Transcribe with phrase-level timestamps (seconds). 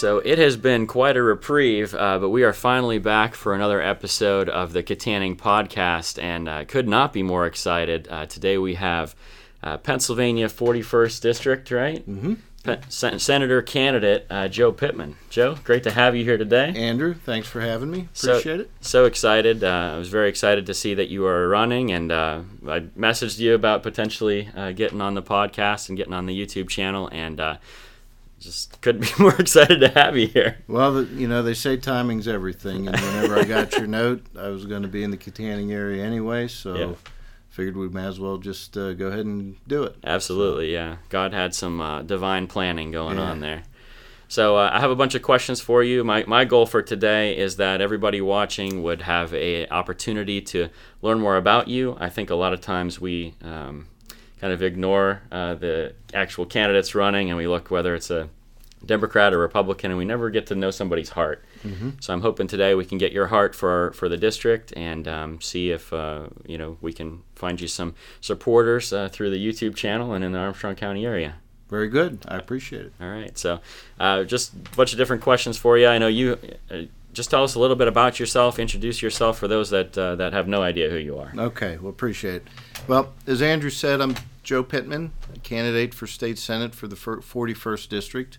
[0.00, 3.82] So it has been quite a reprieve, uh, but we are finally back for another
[3.82, 8.08] episode of the Kittanning podcast, and uh, could not be more excited.
[8.10, 9.14] Uh, today we have
[9.62, 12.08] uh, Pennsylvania 41st District, right?
[12.08, 12.32] Mm-hmm.
[12.62, 15.16] Pe- Sen- Senator candidate uh, Joe Pittman.
[15.28, 16.72] Joe, great to have you here today.
[16.74, 18.08] Andrew, thanks for having me.
[18.14, 18.70] So- Appreciate it.
[18.80, 19.62] So excited!
[19.62, 23.38] Uh, I was very excited to see that you are running, and uh, I messaged
[23.38, 27.38] you about potentially uh, getting on the podcast and getting on the YouTube channel, and
[27.38, 27.56] uh,
[28.40, 30.58] just couldn't be more excited to have you here.
[30.66, 34.66] Well, you know, they say timing's everything, and whenever I got your note, I was
[34.66, 36.92] going to be in the Kittanning area anyway, so Yeah.
[37.50, 39.96] figured we might as well just uh, go ahead and do it.
[40.04, 40.96] Absolutely, yeah.
[41.10, 43.30] God had some uh, divine planning going Yeah.
[43.30, 43.62] on there.
[44.28, 46.04] So uh, I have a bunch of questions for you.
[46.04, 50.68] My, my goal for today is that everybody watching would have a opportunity to
[51.02, 51.96] learn more about you.
[51.98, 53.88] I think a lot of times we um,
[54.40, 58.28] kind of ignore uh, the actual candidates running and we look whether it's a
[58.84, 61.44] Democrat or Republican, and we never get to know somebody's heart.
[62.00, 65.40] So I'm hoping today we can get your heart for for the district and um,
[65.42, 69.76] see if uh, you know we can find you some supporters uh, through the YouTube
[69.76, 71.34] channel and in the Armstrong County area.
[71.68, 72.24] Very good.
[72.26, 72.92] I appreciate it.
[72.98, 73.60] All right, so
[73.98, 75.86] uh, just a bunch of different questions for you.
[75.86, 76.38] I know you.
[76.70, 78.58] Uh, just tell us a little bit about yourself.
[78.58, 81.30] Introduce yourself for those that uh, that have no idea who you are.
[81.36, 82.48] Okay, well, appreciate it.
[82.88, 84.14] Well, as Andrew said, I'm
[84.50, 88.38] Joe Pittman, a candidate for state senate for the 41st district.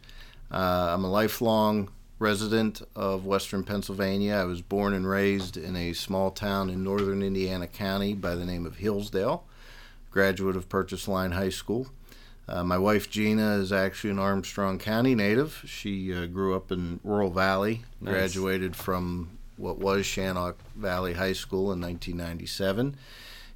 [0.52, 4.34] Uh, I'm a lifelong resident of Western Pennsylvania.
[4.34, 8.44] I was born and raised in a small town in northern Indiana County by the
[8.44, 9.46] name of Hillsdale.
[10.12, 11.88] Graduate of Purchase Line High School.
[12.46, 15.64] Uh, my wife Gina is actually an Armstrong County native.
[15.66, 18.14] She uh, grew up in Rural Valley, Nice.
[18.14, 22.98] graduated from what was Shannock Valley High School in 1997.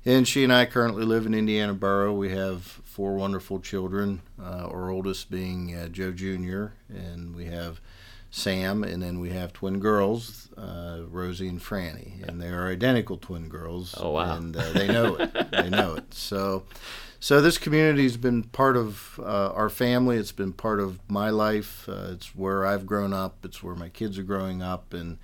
[0.08, 2.14] And she and I currently live in Indiana Borough.
[2.14, 7.82] We have four wonderful children, uh, our oldest being uh, Joe Jr., and we have
[8.30, 13.18] Sam, and then we have twin girls, uh, Rosie and Franny, and they are identical
[13.18, 13.96] twin girls.
[13.98, 14.38] Oh, wow.
[14.38, 15.52] And uh, they know it.
[15.52, 16.04] they know it.
[16.14, 16.64] So,
[17.20, 20.18] so this community's been part of uh, our family.
[20.18, 21.90] It's been part of my life.
[21.90, 23.44] Uh, it's where I've grown up.
[23.44, 25.18] It's where my kids are growing up, and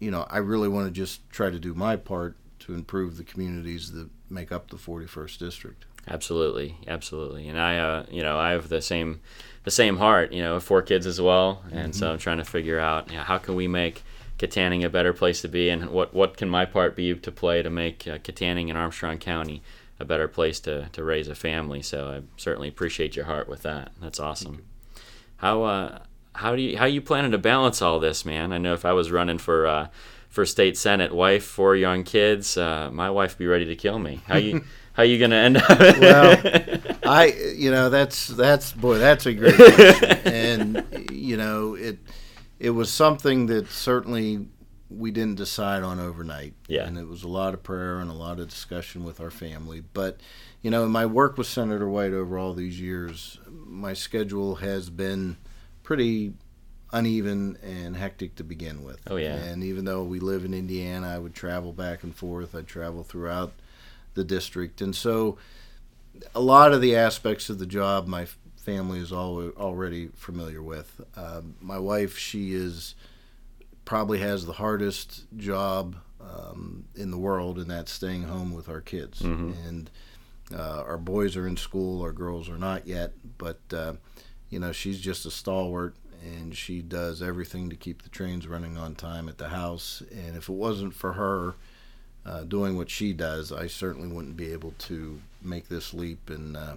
[0.00, 3.24] you know, I really want to just try to do my part to improve the
[3.24, 5.84] communities that make up the 41st district.
[6.08, 7.48] Absolutely, absolutely.
[7.48, 9.20] And I, uh, you know, I have the same,
[9.64, 10.32] the same heart.
[10.32, 13.22] You know, four kids as well, and so I'm trying to figure out you know,
[13.22, 14.02] how can we make
[14.38, 17.62] Kittanning a better place to be, and what what can my part be to play
[17.62, 19.62] to make uh, Kittanning and Armstrong County
[19.98, 21.82] a better place to to raise a family.
[21.82, 23.92] So I certainly appreciate your heart with that.
[24.00, 24.64] That's awesome.
[25.36, 25.98] How uh,
[26.36, 28.50] how do you how you planning to balance all this, man?
[28.52, 29.88] I know if I was running for uh,
[30.30, 34.22] for state senate, wife, four young kids, uh, my wife be ready to kill me.
[34.26, 34.64] How you
[34.94, 35.68] how you gonna end up?
[35.68, 41.98] Well, I, you know, that's that's boy, that's a great question, and you know, it
[42.58, 44.46] it was something that certainly
[44.88, 46.54] we didn't decide on overnight.
[46.66, 46.86] Yeah.
[46.86, 49.80] and it was a lot of prayer and a lot of discussion with our family.
[49.80, 50.20] But
[50.62, 54.90] you know, in my work with Senator White over all these years, my schedule has
[54.90, 55.36] been
[55.82, 56.34] pretty
[56.92, 59.00] uneven and hectic to begin with.
[59.06, 59.34] Oh, yeah.
[59.36, 62.54] And even though we live in Indiana, I would travel back and forth.
[62.54, 63.52] I'd travel throughout
[64.14, 65.38] the district, and so
[66.34, 71.00] a lot of the aspects of the job my family is al- already familiar with.
[71.16, 72.94] Um, my wife, she is
[73.84, 78.80] probably has the hardest job um, in the world, and that's staying home with our
[78.80, 79.20] kids.
[79.66, 79.90] And
[80.52, 83.94] uh, our boys are in school, our girls are not yet, but uh,
[84.50, 85.94] you know she's just a stalwart.
[86.22, 90.02] And she does everything to keep the trains running on time at the house.
[90.10, 91.54] And if it wasn't for her,
[92.26, 96.56] uh, doing what she does, I certainly wouldn't be able to make this leap and
[96.56, 96.76] uh,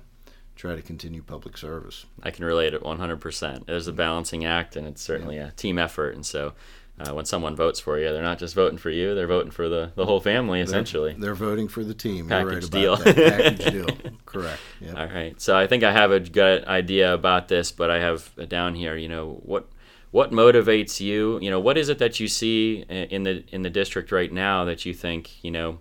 [0.56, 2.06] try to continue public service.
[2.22, 3.66] I can relate it 100%.
[3.66, 6.16] There's a balancing act, and it's certainly a team effort.
[6.16, 6.54] And so,
[7.00, 9.68] uh, when someone votes for you, they're not just voting for you; they're voting for
[9.68, 11.16] the, the whole family, essentially.
[11.18, 12.30] They're voting for the team.
[12.30, 13.14] You're right Package about deal.
[13.14, 13.16] that.
[13.16, 14.12] Package deal.
[14.26, 14.60] Correct.
[14.80, 14.98] Yep.
[14.98, 15.42] All right.
[15.42, 18.96] So I think I have a good idea about this, but I have down here.
[18.96, 19.68] You know what
[20.12, 21.40] what motivates you?
[21.42, 24.64] You know what is it that you see in the in the district right now
[24.66, 25.80] that you think you know?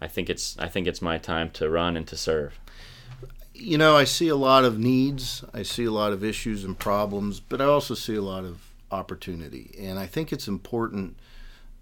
[0.00, 2.58] I think it's I think it's my time to run and to serve.
[3.52, 5.44] You know, I see a lot of needs.
[5.52, 8.69] I see a lot of issues and problems, but I also see a lot of
[8.90, 9.74] opportunity.
[9.78, 11.16] And I think it's important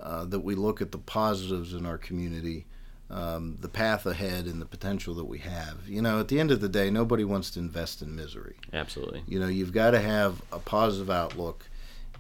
[0.00, 2.66] uh, that we look at the positives in our community,
[3.10, 5.88] um, the path ahead, and the potential that we have.
[5.88, 8.56] You know, at the end of the day, nobody wants to invest in misery.
[8.72, 9.22] Absolutely.
[9.26, 11.68] You know, you've got to have a positive outlook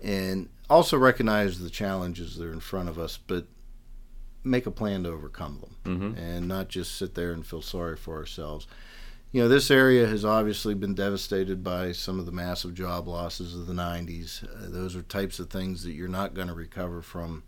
[0.02, 3.46] and also recognize the challenges that are in front of us, but
[4.44, 5.76] make a plan to overcome them
[6.14, 6.16] Mhm.
[6.18, 8.66] and not just sit there and feel sorry for ourselves.
[9.30, 13.54] You know, this area has obviously been devastated by some of the massive job losses
[13.54, 14.42] of the 90s.
[14.44, 17.42] Uh, those are types of things that you're not going to recover from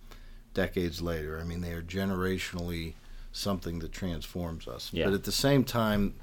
[0.53, 1.38] decades later.
[1.41, 2.94] I mean, they are generationally
[3.32, 4.91] something that transforms us.
[4.93, 5.06] Yeah.
[5.06, 6.15] But at the same time,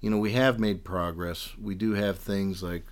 [0.00, 1.50] you know, we have made progress.
[1.60, 2.84] We do have things like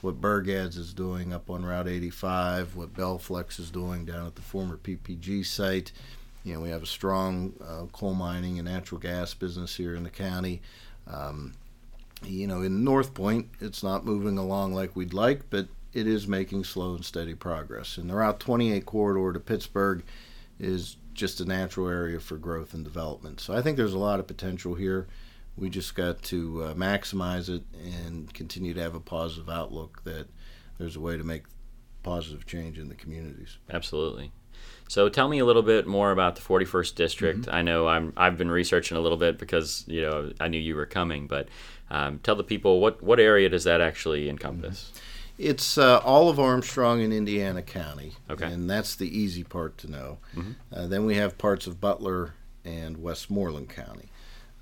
[0.00, 4.42] what Burgads is doing up on Route 85, what Belflex is doing down at the
[4.42, 5.92] former PPG site.
[6.42, 10.04] You know, we have a strong uh, coal mining and natural gas business here in
[10.04, 10.62] the county.
[11.06, 11.54] Um,
[12.24, 16.26] you know, in North Point, it's not moving along like we'd like, but it is
[16.26, 17.96] making slow and steady progress.
[17.96, 20.02] And the Route 28 corridor to Pittsburgh
[20.58, 23.40] is just a natural area for growth and development.
[23.40, 25.06] So I think there's a lot of potential here.
[25.56, 30.26] We just got to uh, maximize it and continue to have a positive outlook that
[30.78, 31.44] there's a way to make
[32.02, 33.56] positive change in the communities.
[33.70, 34.32] Absolutely.
[34.88, 37.40] So tell me a little bit more about the 41st district.
[37.42, 37.54] Mm-hmm.
[37.54, 40.76] I know I'm I've been researching a little bit because you know I knew you
[40.76, 41.48] were coming, but
[41.90, 44.92] um, tell the people what what area does that actually encompass?
[44.92, 45.02] Mm-hmm.
[45.38, 48.46] It's uh, all of Armstrong in Indiana County, okay.
[48.46, 50.18] and that's the easy part to know.
[50.34, 50.52] Mm-hmm.
[50.72, 52.32] Uh, then we have parts of Butler
[52.64, 54.08] and Westmoreland County.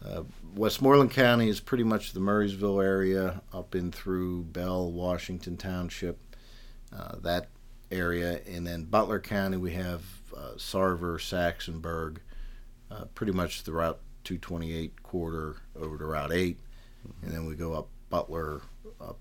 [0.05, 0.25] Uh,
[0.56, 6.19] Westmoreland County is pretty much the Murrysville area up in through Bell, Washington Township,
[6.93, 7.49] uh, that
[7.94, 10.02] area, and then Butler County we have
[10.37, 12.19] uh, Sarver, Saxonburg,
[12.91, 16.58] uh, pretty much the Route 228 corridor over to Route 8,
[17.23, 18.62] and then we go up Butler
[19.00, 19.19] up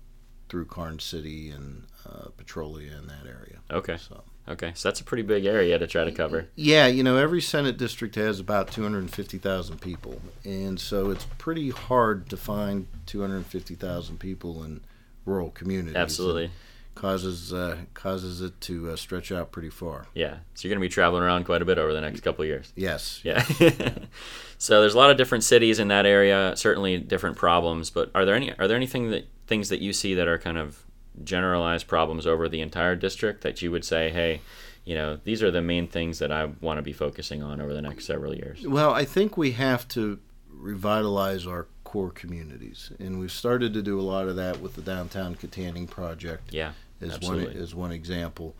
[0.48, 3.60] through Karns City and uh, Petrolia in that area.
[3.70, 3.96] Okay.
[3.96, 4.22] So.
[4.46, 6.48] Okay, so that's a pretty big area to try to cover.
[6.54, 12.28] Yeah, you know, every Senate district has about 250,000 people, and so it's pretty hard
[12.28, 14.82] to find 250,000 people in
[15.24, 15.96] rural communities.
[15.96, 16.44] Absolutely.
[16.44, 16.50] It
[16.94, 20.06] causes uh, causes it to uh, stretch out pretty far.
[20.14, 22.42] Yeah, so you're going to be traveling around quite a bit over the next couple
[22.42, 22.72] of years.
[22.76, 23.20] Yes.
[23.22, 23.42] Yeah.
[24.58, 27.90] so there's a lot of different cities in that area, certainly different problems.
[27.90, 30.58] But are there any are there anything that things that you see that are kind
[30.58, 30.84] of
[31.22, 34.40] generalized problems over the entire district that you would say, hey,
[34.84, 37.72] you know, these are the main things that I want to be focusing on over
[37.72, 38.66] the next several years?
[38.66, 40.18] Well, I think we have to
[40.50, 44.82] revitalize our core communities, and we've started to do a lot of that with the
[44.82, 46.52] downtown Kittanning project.
[46.52, 47.54] Yeah, absolutely.
[47.54, 48.54] one as one example.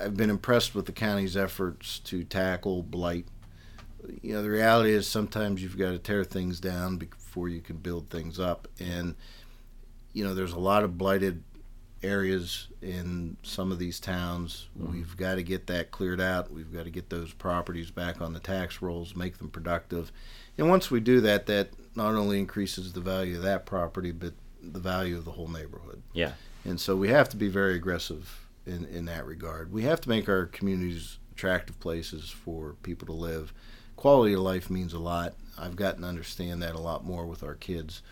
[0.00, 3.26] I've been impressed with the county's efforts to tackle blight.
[4.20, 7.76] You know, the reality is sometimes you've got to tear things down before you can
[7.76, 9.14] build things up, and
[10.12, 11.42] you know, there's a lot of blighted
[12.02, 14.68] areas in some of these towns.
[14.78, 14.92] Mm-hmm.
[14.92, 16.52] We've got to get that cleared out.
[16.52, 20.12] We've got to get those properties back on the tax rolls, make them productive.
[20.58, 24.34] And once we do that, that not only increases the value of that property, but
[24.60, 26.02] the value of the whole neighborhood.
[26.12, 26.32] Yeah.
[26.64, 29.72] And so we have to be very aggressive in, in that regard.
[29.72, 33.52] We have to make our communities attractive places for people to live.
[33.96, 35.34] Quality of life means a lot.
[35.58, 38.02] I've gotten to understand that a lot more with our kids.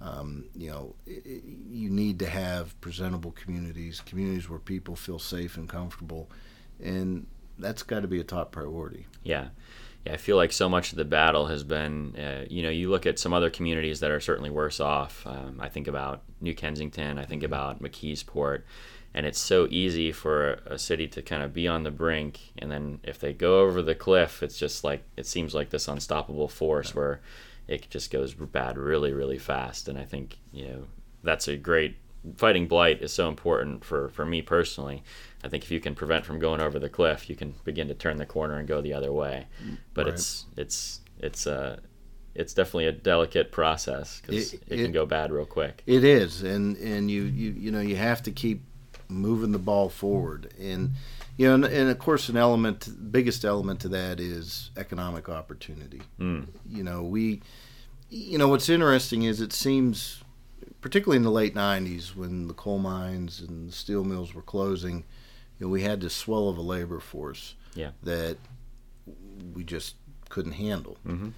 [0.00, 5.56] Um, you know, it, you need to have presentable communities, communities where people feel safe
[5.56, 6.28] and comfortable,
[6.82, 7.26] and
[7.58, 9.06] that's got to be a top priority.
[9.24, 9.48] Yeah.
[10.06, 12.90] Yeah, I feel like so much of the battle has been, uh, you know, you
[12.90, 15.26] look at some other communities that are certainly worse off.
[15.26, 18.62] Um, I think about New Kensington, I think about McKeesport,
[19.12, 22.70] and it's so easy for a city to kind of be on the brink, and
[22.70, 26.48] then if they go over the cliff, it's just like it seems like this unstoppable
[26.48, 26.96] force yeah.
[26.96, 27.20] where
[27.66, 29.88] it just goes bad really, really fast.
[29.88, 30.86] And I think you know
[31.24, 31.96] that's a great
[32.36, 35.02] fighting blight is so important for for me personally.
[35.46, 37.94] I think if you can prevent from going over the cliff, you can begin to
[37.94, 39.46] turn the corner and go the other way.
[39.94, 40.14] But right.
[40.14, 41.78] it's it's it's uh
[42.34, 45.82] it's definitely a delicate process because it, it, it, can go bad real quick.
[45.86, 48.62] It is, and and you you you know you have to keep
[49.08, 50.90] moving the ball forward, and
[51.36, 56.02] you know, and, and of course, an element, biggest element to that is economic opportunity.
[56.18, 56.48] Mm.
[56.68, 57.42] You know, we,
[58.10, 60.22] you know, what's interesting is it seems,
[60.80, 65.04] particularly in the late '90s when the coal mines and the steel mills were closing,
[65.58, 67.90] you know, we had this swell of a labor force yeah.
[68.02, 68.36] that
[69.54, 69.94] we just
[70.28, 70.96] couldn't handle.
[71.06, 71.28] Mm-hmm.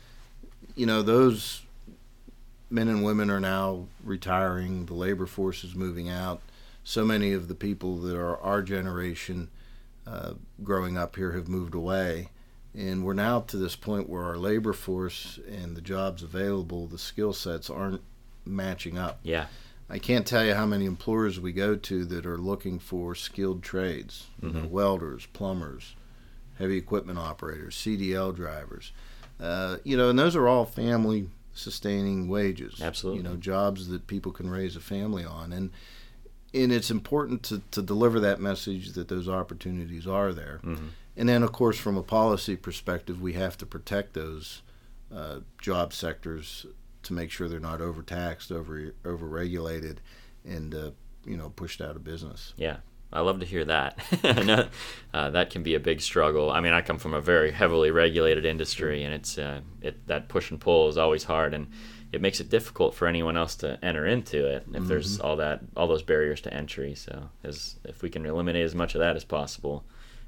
[0.75, 1.63] You know, those
[2.71, 4.87] men and women are now retiring.
[4.87, 6.41] The labor force is moving out.
[6.85, 9.51] So many of the people that are our generation
[10.07, 12.31] uh, growing up here have moved away.
[12.75, 16.99] And we're now to this point where our labor force and the jobs available, the
[16.99, 18.03] skill sets aren't
[18.45, 19.21] matching up.
[19.23, 19.47] Yeah.
[19.91, 23.63] I can't tell you how many employers we go to that are looking for skilled
[23.63, 24.57] trades, mm-hmm.
[24.57, 25.95] you know, welders, plumbers,
[26.59, 28.93] heavy equipment operators, CDL drivers.
[29.41, 32.83] Uh, you know, and those are all family sustaining wages.
[32.83, 33.23] Absolutely.
[33.23, 35.53] You know, jobs that people can raise a family on.
[35.53, 35.71] And
[36.55, 40.61] and it's important to, to deliver that message that those opportunities are there.
[40.65, 40.87] Mm-hmm.
[41.17, 44.63] And then, of course, from a policy perspective, we have to protect those
[45.15, 46.65] uh, job sectors
[47.09, 49.97] to make sure they're not overtaxed, over overregulated,
[50.45, 50.91] and uh,
[51.25, 52.55] you know pushed out of business.
[52.57, 52.77] Yeah,
[53.13, 53.99] I love to hear that.
[54.23, 54.69] I know
[55.13, 56.51] uh, that can be a big struggle.
[56.51, 60.29] I mean, I come from a very heavily regulated industry, and it's uh, it that
[60.29, 61.69] push and pull is always hard, and
[62.13, 64.89] it makes it difficult for anyone else to enter into it if mm-hmm.
[64.89, 66.95] there's all that all those barriers to entry.
[66.95, 69.85] So, as if we can eliminate as much of that as possible,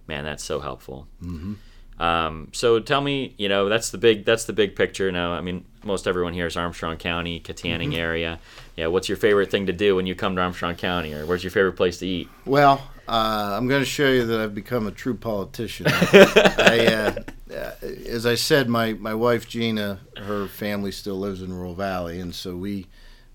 [0.06, 1.08] man, that's so helpful.
[1.22, 1.54] Mm-hmm.
[2.00, 5.12] Um, so tell me, you know, that's the big that's the big picture.
[5.12, 8.00] Now, I mean, most everyone here is Armstrong County, Kittanning mm-hmm.
[8.00, 8.38] area.
[8.75, 11.45] Yeah, what's your favorite thing to do when you come to Armstrong County, or where's
[11.45, 12.30] your favorite place to eat?
[12.47, 15.88] Well, uh, I'm going to show you that I've become a true politician.
[15.90, 17.73] I, uh, uh,
[18.09, 22.35] as I said, my, my wife Gina, her family still lives in Rural Valley, and
[22.35, 22.87] so we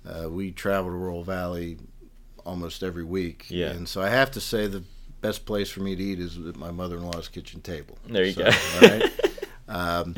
[0.08, 1.78] uh, we travel to Rural Valley
[2.46, 3.46] almost every week.
[3.50, 3.72] Yeah.
[3.72, 4.84] And so I have to say the
[5.26, 7.98] best place for me to eat is at my mother-in-law's kitchen table.
[8.08, 8.52] There you so, go.
[8.82, 9.12] all right.
[9.68, 10.16] Um,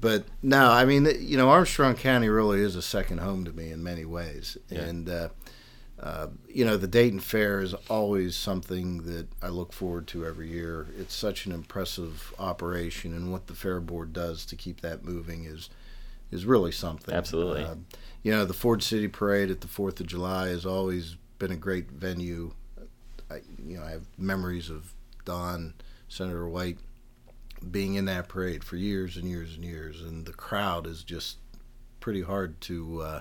[0.00, 3.70] but no, I mean, you know, Armstrong County really is a second home to me
[3.70, 4.80] in many ways, yeah.
[4.80, 5.28] and uh,
[6.00, 10.48] uh, you know, the Dayton Fair is always something that I look forward to every
[10.48, 10.86] year.
[10.96, 15.44] It's such an impressive operation, and what the Fair Board does to keep that moving
[15.44, 15.68] is
[16.30, 17.14] is really something.
[17.14, 17.64] Absolutely.
[17.64, 17.74] Uh,
[18.22, 21.56] you know, the Ford City Parade at the Fourth of July has always been a
[21.56, 22.52] great venue.
[23.30, 24.92] I, you know, I have memories of
[25.24, 25.74] Don,
[26.08, 26.78] Senator White,
[27.70, 31.38] being in that parade for years and years and years, and the crowd is just
[32.00, 33.20] pretty hard to uh,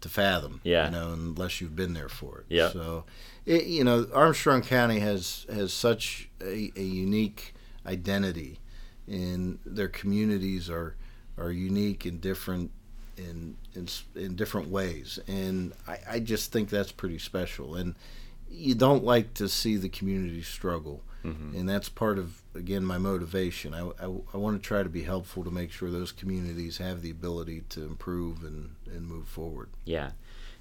[0.00, 0.60] to fathom.
[0.62, 0.86] Yeah.
[0.86, 2.46] You know, unless you've been there for it.
[2.48, 2.70] Yeah.
[2.70, 3.04] So,
[3.44, 8.60] it, you know, Armstrong County has has such a, a unique identity,
[9.06, 10.96] and their communities are
[11.38, 12.70] are unique and different
[13.16, 17.74] in in in different ways, and I, I just think that's pretty special.
[17.74, 17.94] And
[18.50, 21.56] you don't like to see the community struggle, mm-hmm.
[21.56, 23.74] and that's part of again my motivation.
[23.74, 27.02] I, I, I, want to try to be helpful to make sure those communities have
[27.02, 29.68] the ability to improve and, and move forward.
[29.84, 30.12] Yeah.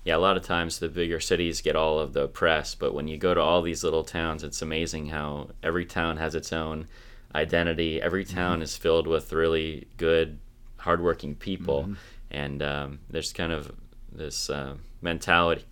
[0.03, 3.07] Yeah, a lot of times the bigger cities get all of the press, but when
[3.07, 6.87] you go to all these little towns, it's amazing how every town has its own
[7.33, 7.99] identity.
[7.99, 8.35] Every mm-hmm.
[8.35, 8.63] town mm-hmm.
[8.63, 10.37] is filled with really good,
[10.77, 11.93] hardworking people, mm-hmm.
[12.29, 13.71] and um, there's kind of
[14.11, 15.65] this uh, mentality,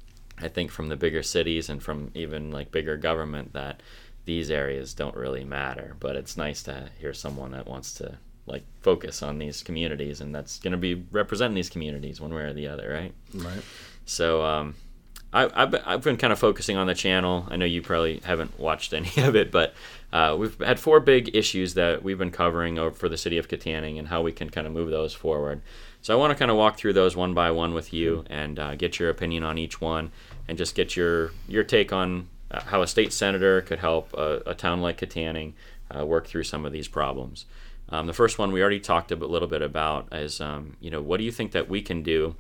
[0.44, 3.82] I think, from the bigger cities and from even like bigger government that
[4.26, 5.96] these areas don't really matter.
[6.00, 10.36] But it's nice to hear someone that wants to like focus on these communities, and
[10.36, 13.14] that's going to be representing these communities one way or the other, right?
[13.34, 13.64] Right.
[14.06, 14.76] So um,
[15.34, 17.48] I, I've been, I've been kind of focusing on the channel.
[17.50, 19.74] I know you probably haven't watched any of it, but
[20.12, 23.48] uh, we've had four big issues that we've been covering over for the city of
[23.48, 25.62] Kittanning and how we can kind of move those forward.
[26.02, 28.60] So I want to kind of walk through those one by one with you and
[28.60, 30.12] uh, get your opinion on each one,
[30.48, 34.42] and just get your your take on uh, how a state senator could help a,
[34.46, 35.54] a town like Kittanning
[35.96, 37.46] uh, work through some of these problems.
[37.90, 41.02] Um, the first one we already talked a little bit about is, um, you know,
[41.02, 42.36] what do you think that we can do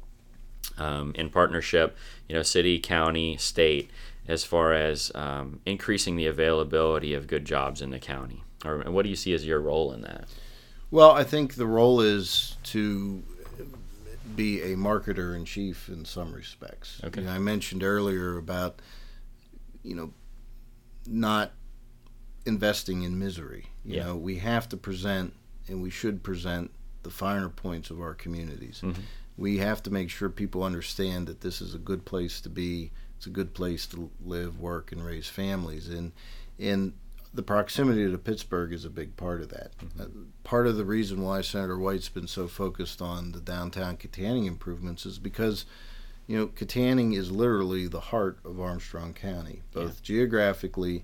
[0.77, 1.95] um, in partnership,
[2.27, 3.91] you know, city, county, state,
[4.27, 8.43] as far as um, increasing the availability of good jobs in the county?
[8.65, 10.25] Or what do you see as your role in that?
[10.89, 13.23] Well, I think the role is to
[14.35, 17.01] be a marketer in chief in some respects.
[17.03, 17.21] Okay.
[17.21, 18.81] You know, I mentioned earlier about
[19.83, 20.13] you know,
[21.05, 21.51] not
[22.45, 23.67] investing in misery.
[23.85, 24.05] You yeah.
[24.05, 25.33] know, we have to present
[25.67, 26.71] and we should present
[27.03, 28.81] the finer points of our communities.
[28.83, 29.01] Mm-hmm.
[29.37, 32.91] We have to make sure people understand that this is a good place to be.
[33.17, 35.89] It's a good place to live, work, and raise families.
[35.89, 36.11] And
[36.59, 36.93] and
[37.33, 39.77] the proximity to Pittsburgh is a big part of that.
[39.77, 40.01] Mm-hmm.
[40.01, 40.05] Uh,
[40.43, 45.05] part of the reason why Senator White's been so focused on the downtown Kittanning improvements
[45.05, 45.65] is because
[46.27, 50.03] you know, Kittanning is literally the heart of Armstrong County, both yeah.
[50.03, 51.03] geographically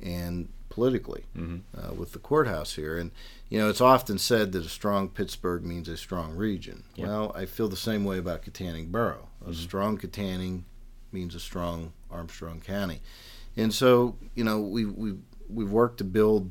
[0.00, 1.58] and politically, mm-hmm.
[1.76, 2.96] uh, with the courthouse here.
[2.96, 3.10] And
[3.48, 6.84] you know, it's often said that a strong Pittsburgh means a strong region.
[6.94, 7.06] Yeah.
[7.06, 9.28] Well, I feel the same way about Kittanning Borough.
[9.40, 9.52] A mm-hmm.
[9.54, 10.62] strong Kittanning
[11.10, 13.00] means a strong Armstrong County.
[13.56, 15.16] And so, you know, we we
[15.52, 16.50] we've worked to build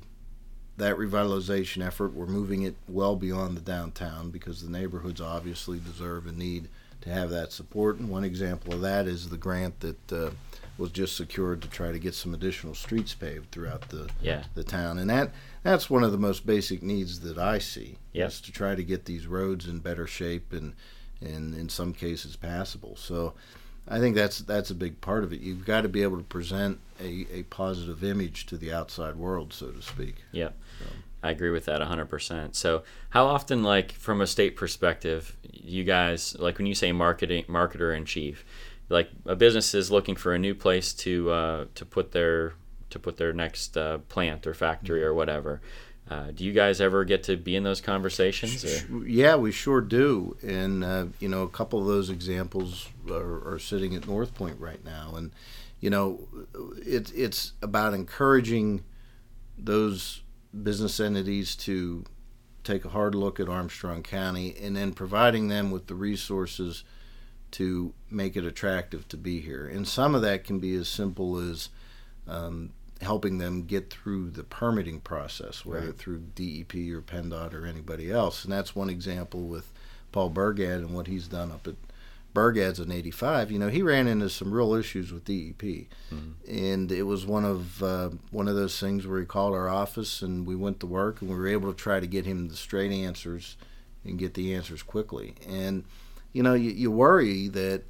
[0.77, 2.13] that revitalization effort.
[2.13, 6.69] We're moving it well beyond the downtown because the neighborhoods obviously deserve and need
[7.01, 7.99] to have that support.
[7.99, 10.31] And one example of that is the grant that uh,
[10.77, 14.43] was just secured to try to get some additional streets paved throughout the yeah.
[14.55, 14.97] the town.
[14.97, 15.31] And that
[15.63, 17.97] that's one of the most basic needs that I see.
[18.13, 18.27] Yep.
[18.27, 20.73] Is to try to get these roads in better shape and
[21.21, 22.95] and in some cases passable.
[22.95, 23.33] So
[23.89, 25.41] I think that's that's a big part of it.
[25.41, 29.51] You've got to be able to present a, a positive image to the outside world,
[29.51, 30.23] so to speak.
[30.31, 30.49] Yeah.
[30.79, 30.85] So.
[31.21, 32.55] I agree with that 100%.
[32.55, 37.43] So, how often, like from a state perspective, you guys, like when you say marketing,
[37.49, 38.45] marketer in chief,
[38.87, 42.53] like a business is looking for a new place to uh, to put their
[42.89, 45.61] to put their next uh, plant or factory or whatever.
[46.09, 48.65] Uh, do you guys ever get to be in those conversations?
[48.65, 49.07] Or?
[49.07, 50.35] Yeah, we sure do.
[50.41, 54.59] And, uh, you know, a couple of those examples are, are, sitting at North Point
[54.59, 55.13] right now.
[55.15, 55.31] And,
[55.79, 56.27] you know,
[56.83, 58.83] it, it's about encouraging
[59.55, 60.21] those
[60.63, 62.05] business entities to
[62.63, 66.83] take a hard look at Armstrong County and then providing them with the resources
[67.51, 69.67] to make it attractive to be here.
[69.67, 71.69] And some of that can be as simple as
[72.27, 75.97] um, helping them get through the permitting process, whether right.
[75.97, 78.43] through DEP or PennDOT or anybody else.
[78.43, 79.71] And that's one example with
[80.11, 81.75] Paul Burgad and what he's done up at
[82.33, 83.51] Burgad's in '85.
[83.51, 86.31] You know, he ran into some real issues with DEP, mm-hmm.
[86.47, 90.21] and it was one of uh, one of those things where he called our office
[90.21, 92.55] and we went to work and we were able to try to get him the
[92.55, 93.57] straight answers
[94.05, 95.35] and get the answers quickly.
[95.47, 95.85] And
[96.31, 97.83] you know, you, you worry that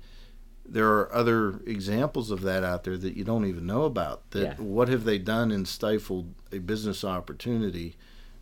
[0.71, 4.29] there are other examples of that out there that you don't even know about.
[4.31, 4.53] That yeah.
[4.55, 7.95] what have they done and stifled a business opportunity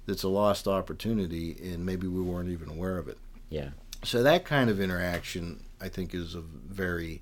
[0.05, 3.17] that's a lost opportunity, and maybe we weren't even aware of it.
[3.49, 3.69] Yeah.
[4.03, 7.21] So that kind of interaction, I think, is a very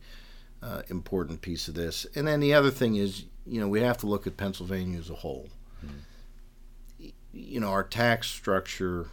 [0.62, 2.06] uh, important piece of this.
[2.16, 5.10] And then the other thing is, you know, we have to look at Pennsylvania as
[5.10, 5.50] a whole.
[5.86, 7.10] Mm-hmm.
[7.32, 9.08] You know, our tax structure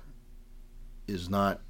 [1.07, 1.61] is not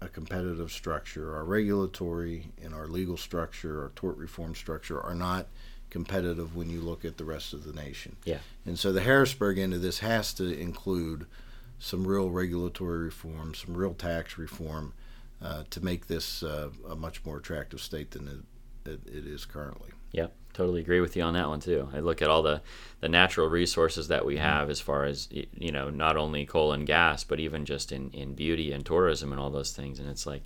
[0.00, 1.34] a competitive structure.
[1.34, 5.46] Our regulatory and our legal structure, our tort reform structure are not
[5.90, 8.16] competitive when you look at the rest of the nation.
[8.24, 8.38] Yeah.
[8.66, 11.26] And so the Harrisburg end of this has to include
[11.78, 14.92] some real regulatory reform, some real tax reform
[15.42, 18.44] uh, to make this uh, a much more attractive state than
[18.84, 19.90] it, it, it is currently.
[20.12, 21.88] Yep totally agree with you on that one too.
[21.94, 22.60] I look at all the,
[23.00, 24.42] the natural resources that we mm-hmm.
[24.42, 28.10] have as far as you know, not only coal and gas, but even just in,
[28.10, 30.00] in beauty and tourism and all those things.
[30.00, 30.42] And it's like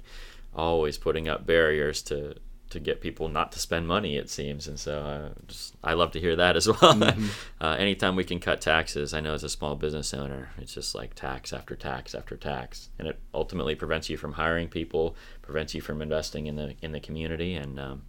[0.55, 2.37] always putting up barriers to
[2.69, 4.17] to get people not to spend money.
[4.17, 6.95] It seems, and so uh, just, I love to hear that as well.
[6.95, 7.27] Mm-hmm.
[7.61, 10.95] uh, anytime we can cut taxes, I know as a small business owner, it's just
[10.95, 15.75] like tax after tax after tax, and it ultimately prevents you from hiring people, prevents
[15.75, 18.03] you from investing in the in the community, and um,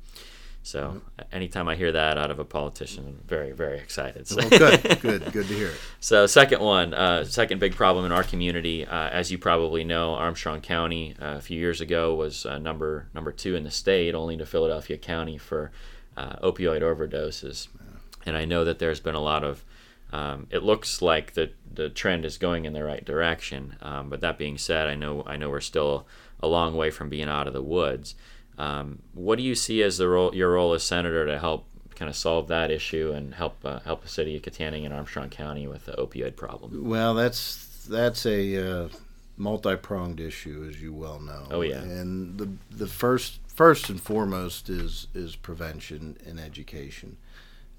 [0.63, 1.01] so
[1.33, 4.27] anytime I hear that out of a politician, I'm very, very excited.
[4.27, 4.37] So.
[4.37, 5.77] Well, good, good, good to hear it.
[5.99, 10.13] So second one, uh, second big problem in our community, uh, as you probably know,
[10.15, 14.15] Armstrong County uh, a few years ago was uh, number number two in the state,
[14.15, 15.71] only to Philadelphia County for
[16.15, 17.67] uh, opioid overdoses.
[17.75, 17.99] Yeah.
[18.25, 19.65] And I know that there's been a lot of
[20.13, 23.75] um, it looks like the the trend is going in the right direction.
[23.81, 26.07] Um, but that being said, I know I know we're still
[26.39, 28.15] a long way from being out of the woods.
[28.57, 32.09] Um, what do you see as the role, your role as senator to help kind
[32.09, 35.67] of solve that issue and help uh, help the city of Kittanning and Armstrong County
[35.67, 36.87] with the opioid problem?
[36.89, 38.89] Well, that's that's a uh,
[39.37, 41.47] multi-pronged issue, as you well know.
[41.49, 41.81] Oh yeah.
[41.81, 47.17] And the the first first and foremost is is prevention and education,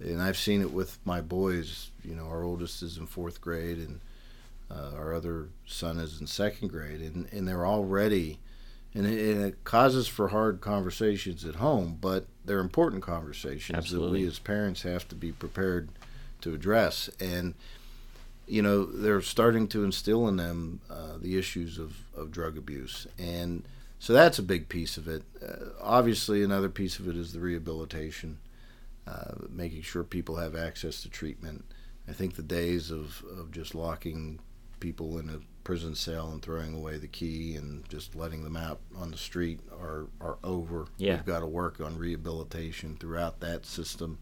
[0.01, 1.91] and I've seen it with my boys.
[2.05, 4.01] You know, our oldest is in fourth grade, and
[4.71, 8.39] uh, our other son is in second grade, and and they're already
[8.95, 14.21] and it, and it, causes for hard conversations at home, but they're important conversations Absolutely.
[14.21, 15.89] that we as parents have to be prepared
[16.41, 17.11] to address.
[17.21, 17.55] And
[18.47, 23.07] you know, they're starting to instill in them uh, the issues of, of drug abuse,
[23.19, 23.65] and
[23.99, 25.23] so that's a big piece of it.
[25.43, 28.39] Uh, obviously, another piece of it is the rehabilitation,
[29.07, 31.65] uh, making sure people have access to treatment.
[32.07, 34.41] I think the days of, of just locking
[34.79, 38.81] people in a prison cell and throwing away the key and just letting them out
[38.97, 40.87] on the street are are over.
[40.99, 41.17] Yeah.
[41.17, 44.19] We've got to work on rehabilitation throughout that system.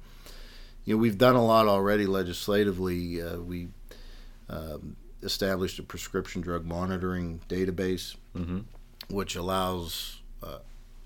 [0.84, 3.20] You know, we've done a lot already legislatively.
[3.20, 3.68] Uh, we
[4.48, 8.60] um, established a prescription drug monitoring database, mm-hmm.
[9.08, 10.58] which allows uh,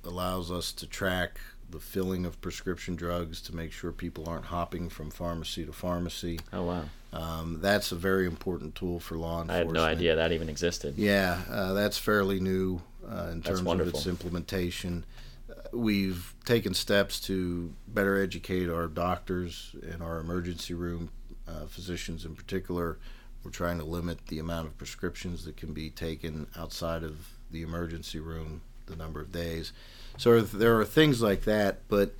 [0.05, 4.89] allows us to track the filling of prescription drugs to make sure people aren't hopping
[4.89, 6.39] from pharmacy to pharmacy.
[6.53, 6.85] Oh wow!
[7.17, 9.51] Um, that's a very important tool for law enforcement.
[9.51, 10.97] I had no idea that even existed.
[10.97, 15.05] Yeah, uh, that's fairly new uh, in terms of its implementation.
[15.51, 21.11] Uh, we've taken steps to better educate our doctors and our emergency room
[21.49, 22.99] uh, physicians in particular.
[23.43, 27.63] We're trying to limit the amount of prescriptions that can be taken outside of the
[27.63, 29.73] emergency room, the number of days.
[30.19, 32.15] So there are things like that, but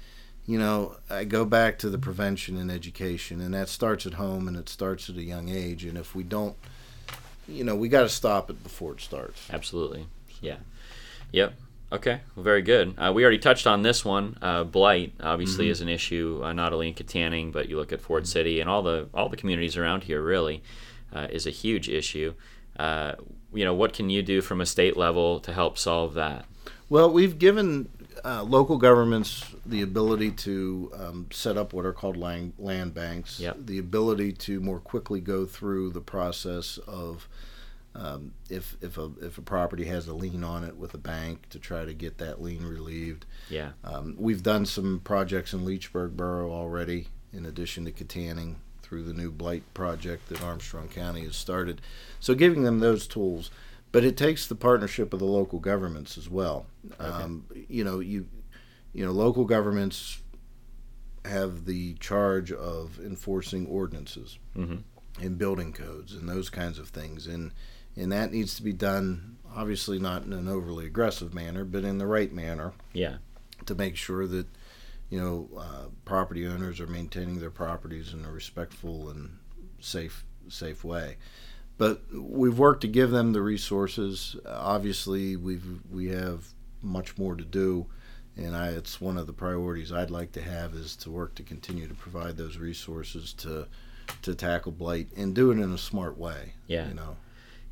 [0.47, 4.47] you know, I go back to the prevention and education, and that starts at home
[4.47, 5.85] and it starts at a young age.
[5.85, 6.57] And if we don't,
[7.49, 9.49] you know, we got to stop it before it starts.
[9.53, 10.07] Absolutely.
[10.41, 10.57] Yeah.
[11.33, 11.55] Yep.
[11.93, 12.21] Okay.
[12.35, 12.95] Well, very good.
[12.99, 14.37] Uh, we already touched on this one.
[14.41, 15.73] Uh, blight obviously mm-hmm.
[15.73, 18.69] is an issue uh, not only in Kittanning, but you look at Ford City and
[18.69, 20.21] all the all the communities around here.
[20.21, 20.63] Really,
[21.13, 22.35] uh, is a huge issue.
[22.77, 23.13] Uh,
[23.53, 26.45] you know, what can you do from a state level to help solve that?
[26.89, 27.89] Well, we've given
[28.27, 33.39] uh, local governments the ability to um, set up what are called land, land banks,
[33.39, 33.59] Yep.
[33.67, 37.29] the ability to more quickly go through the process of
[37.95, 41.49] um, if if a if a property has a lien on it with a bank
[41.51, 43.25] to try to get that lien relieved.
[43.49, 43.71] Yeah.
[43.85, 49.15] Um, we've done some projects in Leechburg Borough already, in addition to Kittanning through the
[49.15, 51.81] new blight project that Armstrong County has started.
[52.21, 53.51] So giving them those tools,
[53.97, 56.67] but it takes the partnership of the local governments as well.
[57.01, 58.27] Um, you know, you
[58.93, 60.19] you know, local governments
[61.25, 64.83] have the charge of enforcing ordinances Mhm.
[65.21, 67.53] and building codes and those kinds of things, and
[67.97, 71.97] and that needs to be done obviously not in an overly aggressive manner, but in
[71.97, 73.17] the right manner Yeah.
[73.65, 74.47] to make sure that
[75.09, 79.39] you know uh, property owners are maintaining their properties in a respectful and
[79.81, 81.17] safe safe way.
[81.79, 84.37] But we've worked to give them the resources.
[84.47, 86.49] Obviously, we've we have
[86.83, 87.87] much more to do,
[88.37, 91.43] and I, it's one of the priorities I'd like to have is to work to
[91.43, 93.67] continue to provide those resources to
[94.23, 96.53] to tackle blight and do it in a smart way.
[96.67, 96.89] Yeah.
[96.89, 97.17] you know.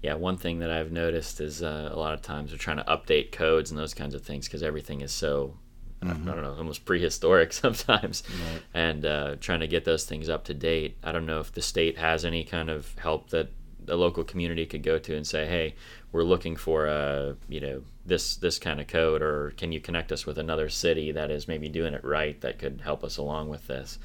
[0.02, 2.84] Yeah, one thing that I've noticed is uh, a lot of times they're trying to
[2.84, 5.54] update codes and those kinds of things because everything is so,
[6.02, 8.22] I don't- I don't know, almost prehistoric sometimes.
[8.52, 8.60] Right.
[8.74, 10.98] And uh, trying to get those things up to date.
[11.02, 13.48] I don't know if the state has any kind of help that
[13.86, 15.74] the local community could go to and say, hey,
[16.12, 20.12] we're looking for a, you know, this this kind of code, or can you connect
[20.12, 23.48] us with another city that is maybe doing it right that could help us along
[23.48, 23.98] with this?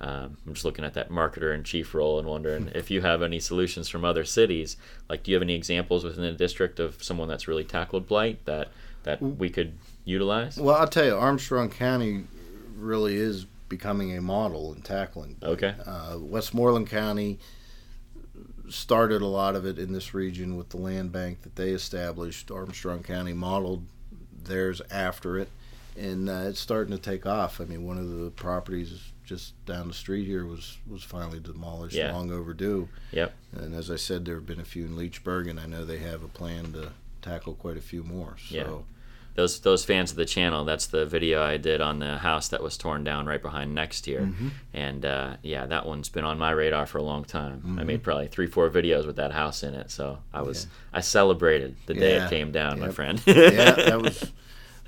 [0.00, 3.22] Um, I'm just looking at that marketer in chief role and wondering if you have
[3.22, 4.76] any solutions from other cities.
[5.08, 8.44] Like, do you have any examples within the district of someone that's really tackled blight
[8.46, 8.68] that
[9.04, 10.58] that we could utilize?
[10.58, 12.24] Well, I'll tell you, Armstrong County
[12.76, 15.34] really is becoming a model in tackling.
[15.34, 15.52] blight.
[15.52, 15.74] Okay.
[15.86, 17.38] Uh, Westmoreland County
[18.72, 22.50] started a lot of it in this region with the land bank that they established.
[22.50, 23.84] Armstrong County modeled
[24.44, 25.48] theirs after it,
[25.96, 27.60] and uh, it's starting to take off.
[27.60, 31.94] I mean, one of the properties just down the street here was was finally demolished,
[31.96, 32.12] Yeah.
[32.12, 32.88] long overdue.
[33.12, 33.34] Yep.
[33.56, 35.98] And as I said, there have been a few in Leechburg, and I know they
[35.98, 36.90] have a plan to
[37.22, 38.36] tackle quite a few more.
[38.48, 38.54] So.
[38.54, 38.68] Yeah.
[39.34, 42.62] Those those fans of the channel, that's the video I did on the house that
[42.62, 44.48] was torn down right behind next year, Mm-hmm.
[44.74, 47.60] and uh, yeah, that one's been on my radar for a long time.
[47.60, 47.78] Mm-hmm.
[47.78, 51.00] I made probably three four videos with that house in it, so I was I
[51.00, 52.26] celebrated the day Yeah.
[52.26, 53.22] it came down, my friend.
[53.26, 54.32] yeah, that was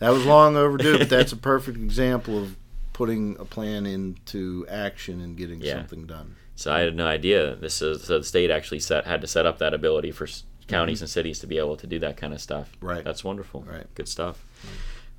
[0.01, 2.57] that was long overdue, but that's a perfect example of
[2.93, 5.75] putting a plan into action and getting Yeah.
[5.79, 6.37] something done.
[6.57, 7.57] So I had no idea.
[7.57, 10.29] This is so the state actually set had to set up that ability for
[10.69, 12.73] counties and cities to be able to do that kind of stuff.
[12.77, 12.87] Mm-hmm.
[12.87, 13.05] Right.
[13.05, 13.63] That's wonderful.
[13.63, 13.87] Right.
[13.95, 14.45] Good stuff.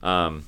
[0.01, 0.45] Um,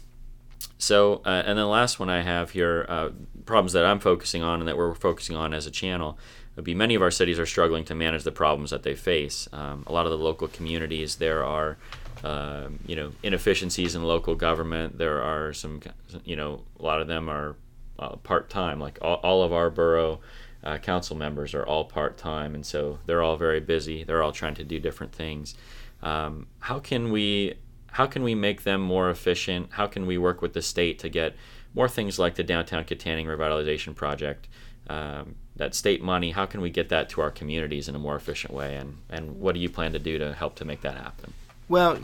[0.78, 3.10] so uh, and then the last one I have here, uh,
[3.46, 6.18] problems that I'm focusing on and that we're focusing on as a channel
[6.56, 9.48] would be many of our cities are struggling to manage the problems that they face.
[9.54, 11.78] Um, a lot of the local communities there are.
[12.24, 14.98] Um, you know inefficiencies in local government.
[14.98, 15.82] There are some,
[16.26, 17.56] you know, a lot of them are
[18.00, 18.80] uh, part time.
[18.80, 20.20] Like all, all of our borough
[20.64, 24.04] uh, council members are all part time, and so they're all very busy.
[24.04, 25.56] They're all trying to do different things.
[26.02, 27.56] Um, how can we
[27.92, 29.70] how can we make them more efficient?
[29.72, 31.36] How can we work with the state to get
[31.74, 34.48] more things like the downtown Kittanning revitalization project?
[34.88, 38.16] Um, that state money, how can we get that to our communities in a more
[38.16, 38.76] efficient way?
[38.76, 41.34] And, and what do you plan to do to help to make that happen?
[41.68, 41.98] Well,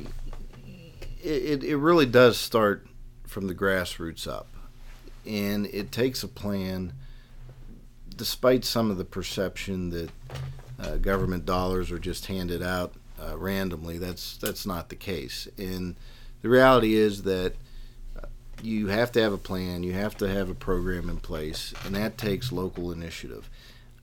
[1.24, 2.88] it, it really does start
[3.26, 4.48] from the grassroots up.
[5.26, 6.94] And it takes a plan,
[8.14, 10.10] despite some of the perception that
[10.80, 13.98] uh, government dollars are just handed out uh, randomly.
[13.98, 15.48] That's that's not the case.
[15.58, 15.96] And
[16.42, 17.54] the reality is that
[18.18, 18.28] uh,
[18.62, 21.96] you have to have a plan, you have to have a program in place, and
[21.96, 23.50] that takes local initiative.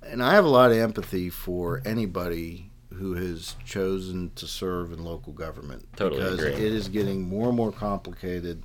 [0.03, 5.05] And I have a lot of empathy for anybody who has chosen to serve in
[5.05, 6.53] local government Totally because agree.
[6.67, 8.63] it is getting more and more complicated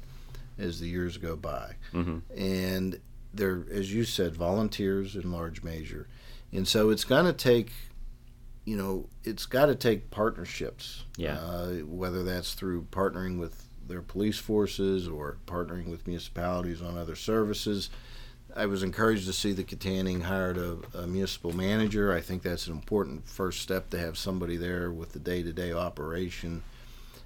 [0.58, 1.75] as the years go by.
[1.91, 2.99] hmm And
[3.36, 6.08] they're, as you said, volunteers in large measure.
[6.52, 7.71] And so it's going to take,
[8.63, 11.04] you know, it's got to take partnerships.
[11.17, 11.39] Yeah.
[11.39, 17.15] Uh, whether that's through partnering with their police forces or partnering with municipalities on other
[17.15, 17.89] services.
[18.56, 22.13] I was encouraged to see that Kittanning hired a, a municipal manager.
[22.13, 25.52] I think that's an important first step to have somebody there with the day to
[25.52, 26.63] day operation.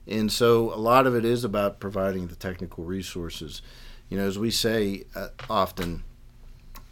[0.08, 3.62] And so a lot of it is about providing the technical resources.
[4.10, 6.04] You know, as we say uh, often,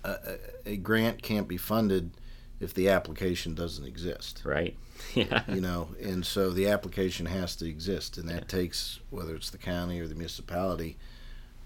[0.03, 2.11] a, grant can't be funded
[2.59, 4.43] if the application doesn't exist.
[4.45, 4.75] Right?
[5.13, 5.43] Yeah.
[5.47, 9.57] You know, and so the application has to exist, and that takes whether it's the
[9.59, 10.97] county or the municipality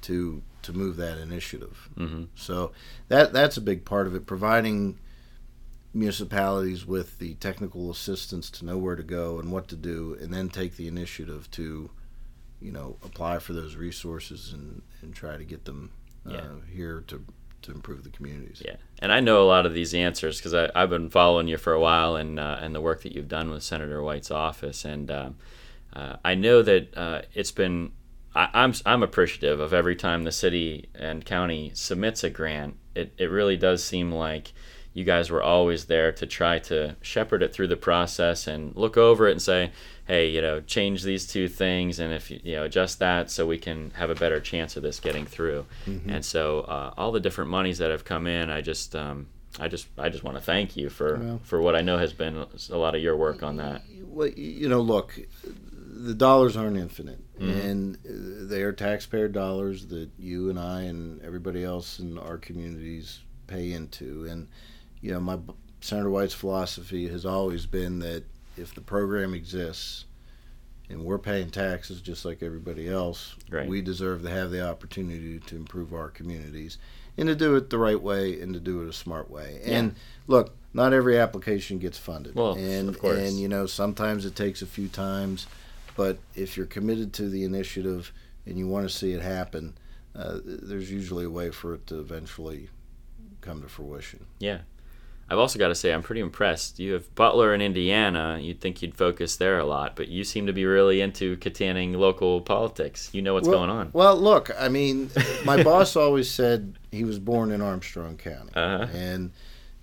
[0.01, 1.89] to to move that initiative.
[1.97, 2.73] hmm So
[3.07, 4.99] that that's a big part of it, providing
[5.93, 10.33] municipalities with the technical assistance to know where to go and what to do, and
[10.33, 11.89] then take the initiative to
[12.61, 15.91] you know, apply for those resources and, and try to get them
[16.27, 16.41] uh, Yeah.
[16.71, 17.25] here to
[17.63, 18.59] to improve the communities.
[18.65, 21.73] Yeah, and I know a lot of these answers because I've been following you for
[21.73, 25.11] a while and uh, and the work that you've done with Senator White's office, and
[25.11, 25.35] um,
[25.93, 27.91] uh, I know that uh, it's been.
[28.33, 32.77] I, I'm I'm appreciative of every time the city and county submits a grant.
[32.95, 34.53] It it really does seem like
[34.93, 38.97] you guys were always there to try to shepherd it through the process and look
[38.97, 39.71] over it and say,
[40.05, 43.45] hey, you know, change these two things and if you, you know adjust that so
[43.47, 45.65] we can have a better chance of this getting through.
[45.85, 49.27] And so uh, all the different monies that have come in, I just um,
[49.59, 52.11] I just I just want to thank you for Well- for what I know has
[52.13, 53.83] been a lot of your work on that.
[54.03, 55.17] Well, you know, look,
[56.03, 57.63] the dollars aren't infinite, Mhm.
[57.65, 62.37] and uh, they are taxpayer dollars that you and I and everybody else in our
[62.37, 64.25] communities pay into.
[64.29, 64.47] And
[65.01, 65.39] you know, my
[65.81, 68.23] Senator White's philosophy has always been that
[68.57, 70.05] if the program exists
[70.89, 73.67] and we're paying taxes just like everybody else, Right.
[73.67, 76.77] we deserve to have the opportunity to improve our communities
[77.17, 79.59] and to do it the right way and to do it a smart way.
[79.63, 79.95] And
[80.27, 82.35] look, not every application gets funded.
[82.35, 83.17] Well, and of course.
[83.19, 85.47] and you know, sometimes it takes a few times,
[85.97, 88.11] but if you're committed to the initiative
[88.45, 89.73] and you want to see it happen,
[90.15, 92.69] uh, there's usually a way for it to eventually
[93.41, 94.25] come to fruition.
[95.29, 96.77] I've also got to say I'm pretty impressed.
[96.77, 98.37] You have Butler in Indiana.
[98.41, 101.95] You'd think you'd focus there a lot, but you seem to be really into Kittanning
[101.95, 103.09] local politics.
[103.13, 103.91] You know what's well, going on.
[103.93, 105.09] Well, look, I mean,
[105.45, 108.87] my boss always said he was born in Armstrong County, Uh-huh.
[108.93, 109.31] and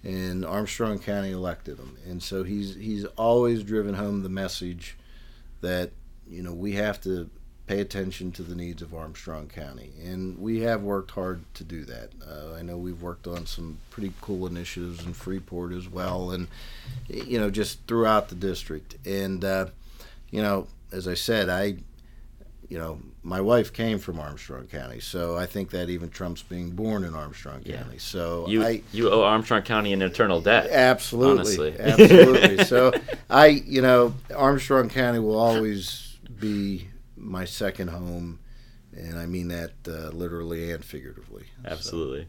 [0.04, 4.96] and Armstrong County elected him, and so he's he's always driven home the message
[5.62, 5.90] that
[6.28, 7.30] you know we have to
[7.68, 11.84] pay attention to the needs of Armstrong County, and we have worked hard to do
[11.84, 12.10] that.
[12.26, 16.48] Uh, I know we've worked on some pretty cool initiatives in Freeport as well, and
[17.08, 19.66] you know just throughout the district, and uh,
[20.30, 21.76] you know as I said, I
[22.70, 26.68] you know, my wife came from Armstrong County, so I think that even trumps being
[26.70, 27.78] born in Armstrong Yeah.
[27.82, 27.96] County.
[27.96, 30.68] So You I you owe Armstrong County an eternal debt.
[30.70, 31.80] absolutely, honestly.
[31.80, 32.64] absolutely.
[32.64, 32.92] So
[33.30, 38.38] I, you know, Armstrong County will always be my second home,
[38.96, 41.44] and I mean that uh, literally and figuratively.
[41.64, 42.28] So- Absolutely.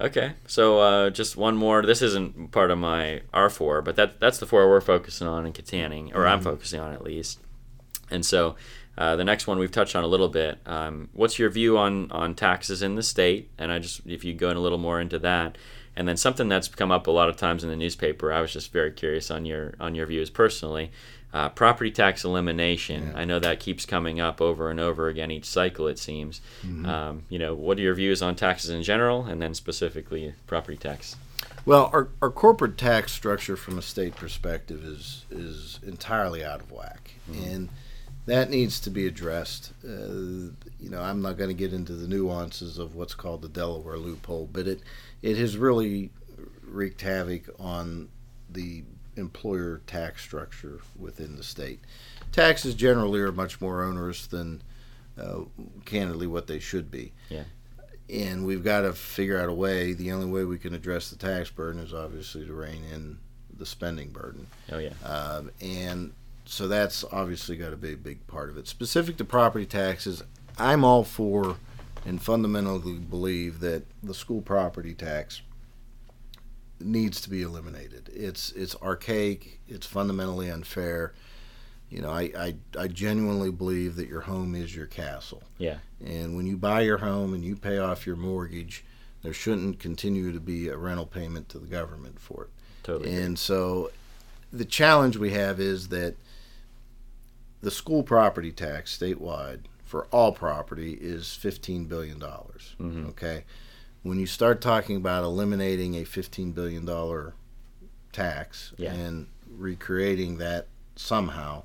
[0.00, 1.82] Okay, so uh, just one more.
[1.82, 5.46] This isn't part of my R four, but that that's the four we're focusing on
[5.46, 6.44] in Kittanning, or I'm Mhm.
[6.44, 7.38] focusing on at least.
[8.10, 8.56] And so
[8.98, 10.58] uh, the next one we've touched on a little bit.
[10.66, 13.50] Um, what's your view on on taxes in the state?
[13.58, 15.56] And I just if you go in a little more into that,
[15.94, 18.32] and then something that's come up a lot of times in the newspaper.
[18.32, 20.90] I was just very curious on your on your views personally.
[21.32, 23.08] Uh, property tax elimination.
[23.14, 23.20] Yeah.
[23.20, 25.86] I know that keeps coming up over and over again each cycle.
[25.88, 26.42] It seems.
[26.62, 26.86] Mhm.
[26.86, 30.76] Um, you know, what are your views on taxes in general, and then specifically property
[30.76, 31.16] tax?
[31.64, 36.70] Well, our, our corporate tax structure from a state perspective is is entirely out of
[36.70, 37.46] whack, Mhm.
[37.54, 37.68] and
[38.26, 39.72] that needs to be addressed.
[39.84, 43.48] Uh, you know, I'm not going to get into the nuances of what's called the
[43.48, 44.80] Delaware loophole, but it
[45.22, 46.10] it has really
[46.62, 48.08] wreaked havoc on
[48.50, 48.84] the
[49.16, 51.80] employer tax structure within the state.
[52.32, 54.62] Taxes generally are much more onerous than,
[55.20, 55.40] uh,
[55.84, 57.44] candidly, what they should be Yeah.
[58.08, 59.92] and we've got to figure out a way.
[59.92, 63.18] The only way we can address the tax burden is obviously to rein in
[63.56, 64.94] the spending burden, Oh yeah.
[65.04, 66.12] um, and
[66.46, 68.66] so that's obviously got to be a big part of it.
[68.66, 70.22] Specific to property taxes,
[70.58, 71.56] I'm all for
[72.04, 75.42] and fundamentally believe that the school property tax
[76.84, 78.10] needs to be eliminated.
[78.14, 79.60] It's it's archaic.
[79.68, 81.12] It's fundamentally unfair.
[81.90, 85.42] You know, I, I, I genuinely believe that your home is your castle.
[85.58, 85.76] Yeah.
[86.02, 88.82] And when you buy your home and you pay off your mortgage,
[89.22, 92.50] there shouldn't continue to be a rental payment to the government for it.
[92.82, 93.14] Totally.
[93.14, 93.90] And so
[94.50, 96.16] the challenge we have is that
[97.60, 102.18] the school property tax statewide for all property is $15 billion.
[102.18, 103.08] Mhm.
[103.10, 103.44] Okay.
[104.02, 107.32] When you start talking about eliminating a $15 billion
[108.12, 108.92] tax Yeah.
[108.92, 111.64] and recreating that somehow,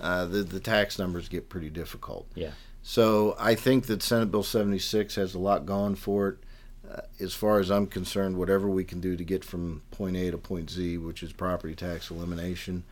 [0.00, 2.26] uh, the, the tax numbers get pretty difficult.
[2.34, 2.52] Yeah.
[2.82, 6.36] So I think that Senate Bill 76 has a lot going for it.
[6.90, 10.30] Uh, as far as I'm concerned, whatever we can do to get from point A
[10.30, 12.84] to point Z, which is property tax elimination,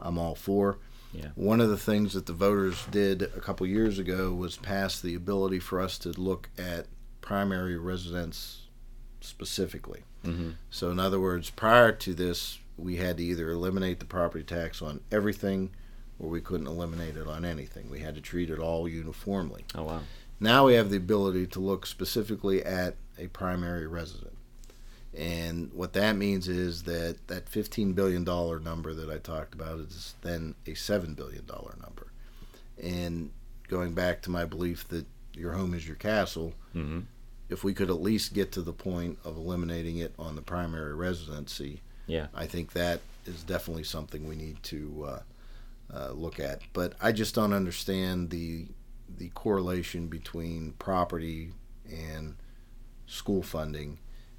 [0.00, 0.78] I'm all for.
[1.12, 1.28] Yeah.
[1.36, 5.14] One of the things that the voters did a couple years ago was pass the
[5.14, 6.86] ability for us to look at
[7.26, 8.62] primary residence
[9.20, 10.04] specifically.
[10.24, 14.44] hmm So, in other words, prior to this, we had to either eliminate the property
[14.44, 15.70] tax on everything
[16.20, 17.90] or we couldn't eliminate it on anything.
[17.90, 19.64] We had to treat it all uniformly.
[19.74, 20.00] Oh wow.
[20.38, 24.36] Now we have the ability to look specifically at a primary resident.
[25.12, 30.14] And what that means is that that $15 billion number that I talked about is
[30.22, 32.12] then a $7 billion number.
[32.80, 33.30] And
[33.66, 37.00] going back to my belief that your home is your castle, hmm
[37.48, 40.94] if we could at least get to the point of eliminating it on the primary
[40.94, 42.26] residency, Yeah.
[42.34, 45.20] I think that is definitely something we need to uh,
[45.94, 46.60] uh, look at.
[46.72, 48.66] But I just don't understand the
[49.18, 51.52] the correlation between property
[51.88, 52.34] and
[53.06, 53.98] school funding.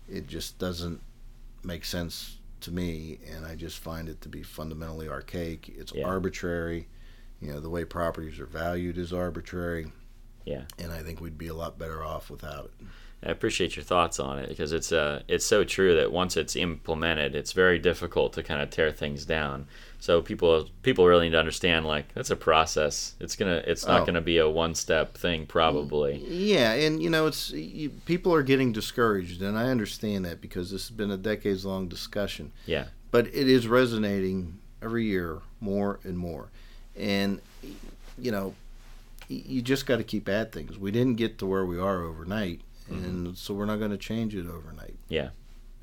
[0.09, 1.01] It just doesn't
[1.63, 5.69] make sense to me, and I just find it to be fundamentally archaic.
[5.69, 6.05] It's Yeah.
[6.05, 6.87] arbitrary.
[7.39, 9.91] You know, the way properties are valued is arbitrary.
[10.47, 10.61] Yeah.
[10.79, 12.85] And I think we'd be a lot better off without it.
[13.25, 16.55] I appreciate your thoughts on it because it's uh it's so true that once it's
[16.55, 19.65] implemented, it's very difficult to kind of tear things down.
[19.99, 23.15] So people people really need to understand like that's a process.
[23.19, 24.05] It's gonna it's not Oh.
[24.05, 26.23] gonna be a one step thing probably.
[26.27, 30.69] Yeah, and you know, it's you, people are getting discouraged, and I understand that because
[30.69, 32.51] this has been a decades long discussion.
[32.67, 32.85] Yeah.
[33.09, 36.51] But it is resonating every year more and more,
[36.95, 37.41] and
[38.19, 38.53] you know,
[39.27, 40.77] you just got to keep at things.
[40.77, 44.35] We didn't get to where we are overnight, and so we're not going to change
[44.35, 44.95] it overnight.
[45.09, 45.29] Yeah,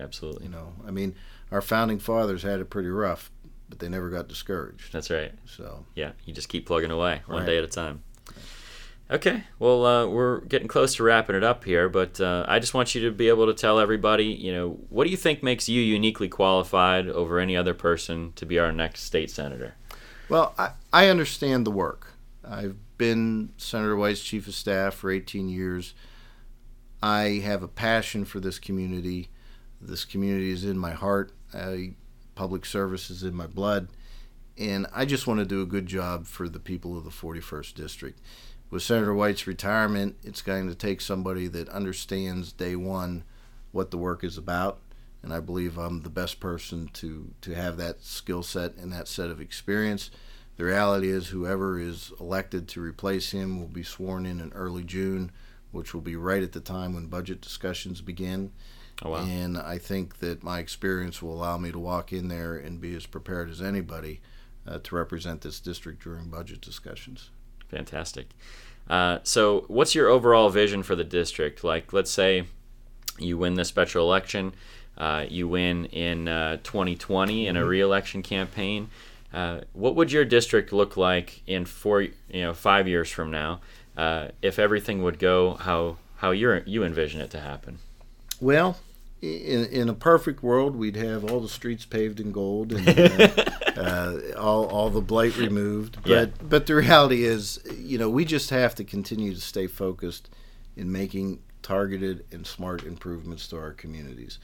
[0.01, 0.45] absolutely.
[0.47, 1.15] You know, I mean,
[1.51, 3.31] our founding fathers had it pretty rough,
[3.69, 4.93] but they never got discouraged.
[4.93, 5.33] That's right.
[5.47, 7.47] So Yeah, you just keep plugging away one Right.
[7.47, 8.03] day at a time.
[9.11, 12.73] Okay, well, uh, we're getting close to wrapping it up here, but uh, I just
[12.73, 15.69] want you to be able to tell everybody, you know, what do you think makes
[15.69, 19.75] you uniquely qualified over any other person to be our next state senator?
[20.31, 22.15] Well, I, I understand the work.
[22.43, 25.93] I've been Senator White's chief of staff for 18 years.
[27.03, 29.29] I have a passion for this community.
[29.79, 31.31] This community is in my heart.
[31.53, 31.97] I,
[32.35, 33.88] public service is in my blood.
[34.57, 37.75] And I just want to do a good job for the people of the 41st
[37.75, 38.19] District.
[38.71, 43.25] With Senator White's retirement, it's going to take somebody that understands day one
[43.71, 44.79] what the work is about.
[45.23, 49.09] And I believe I'm the best person to, to have that skill set and that
[49.09, 50.11] set of experience.
[50.57, 54.85] The reality is, whoever is elected to replace him will be sworn in in early
[54.85, 55.33] June,
[55.73, 58.53] which will be right at the time when budget discussions begin.
[59.03, 59.25] Oh, wow.
[59.25, 62.95] And I think that my experience will allow me to walk in there and be
[62.95, 64.21] as prepared as anybody
[64.67, 67.31] uh, to represent this district during budget discussions.
[67.69, 68.29] Fantastic.
[68.88, 71.64] Uh, so, what's your overall vision for the district?
[71.64, 72.45] Like, let's say
[73.19, 74.55] you win the special election,
[74.97, 78.90] uh, you win in uh, 2020 in a re-election campaign.
[79.35, 83.61] Uh, what would your district look like in four, you know, five years from now,
[83.97, 87.79] uh, if everything would go how how you you envision it to happen?
[88.40, 88.77] Well,
[89.20, 92.88] in, in a perfect world, we'd have all the streets paved in gold and
[93.77, 95.99] uh, uh, all, all the blight removed.
[96.03, 96.27] But Yeah.
[96.42, 100.31] but the reality is, you know, we just have to continue to stay focused
[100.77, 104.38] in making targeted and smart improvements to our communities.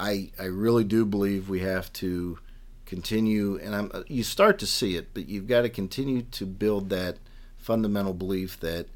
[0.00, 2.38] I I really do believe we have to
[2.86, 6.88] continue, and I'm you start to see it, but you've got to continue to build
[6.90, 7.18] that
[7.58, 8.86] fundamental belief that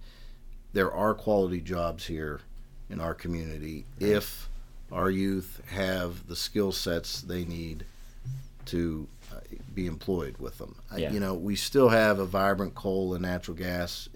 [0.72, 2.40] there are quality jobs here
[2.88, 4.48] in our community if
[4.92, 7.84] our youth have the skill sets they need
[8.66, 9.36] to uh,
[9.74, 10.76] be employed with them.
[10.96, 11.12] Yeah.
[11.12, 14.08] You know, we still have a vibrant coal and natural gas